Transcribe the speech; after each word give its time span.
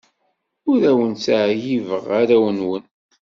Ur 0.71 0.79
awen-ttɛeyyibeɣ 0.91 2.03
arraw-nwen. 2.19 2.83